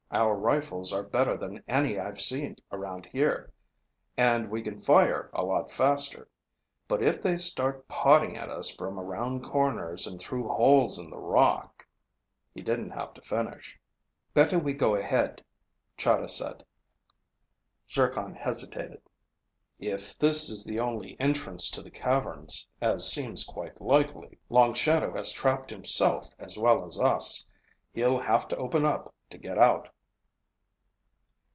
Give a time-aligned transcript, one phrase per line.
[0.13, 3.49] Our rifles are better than any I've seen around here,
[4.17, 6.27] and we can fire a lot faster.
[6.89, 11.17] But if they start potting at us from around corners and through holes in the
[11.17, 11.87] rock...."
[12.53, 13.79] He didn't have to finish.
[14.33, 15.45] "Better we go ahead,"
[15.95, 16.65] Chahda said.
[17.89, 19.01] Zircon hesitated.
[19.79, 25.13] "If this is the only entrance to the caverns, as seems quite likely, Long Shadow
[25.13, 27.45] has trapped himself as well as us.
[27.93, 29.87] He'll have to open up to get out."